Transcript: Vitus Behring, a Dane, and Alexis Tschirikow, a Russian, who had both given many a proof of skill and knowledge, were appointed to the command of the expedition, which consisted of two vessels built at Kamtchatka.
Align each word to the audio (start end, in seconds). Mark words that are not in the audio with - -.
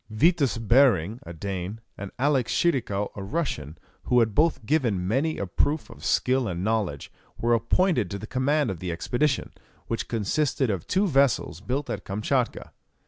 Vitus 0.09 0.57
Behring, 0.57 1.19
a 1.27 1.31
Dane, 1.31 1.79
and 1.95 2.09
Alexis 2.17 2.57
Tschirikow, 2.57 3.11
a 3.15 3.21
Russian, 3.21 3.77
who 4.05 4.19
had 4.19 4.33
both 4.33 4.65
given 4.65 5.07
many 5.07 5.37
a 5.37 5.45
proof 5.45 5.91
of 5.91 6.03
skill 6.03 6.47
and 6.47 6.63
knowledge, 6.63 7.11
were 7.37 7.53
appointed 7.53 8.09
to 8.09 8.17
the 8.17 8.25
command 8.25 8.71
of 8.71 8.79
the 8.79 8.91
expedition, 8.91 9.51
which 9.85 10.07
consisted 10.07 10.71
of 10.71 10.87
two 10.87 11.05
vessels 11.07 11.61
built 11.61 11.87
at 11.87 12.03
Kamtchatka. 12.03 12.71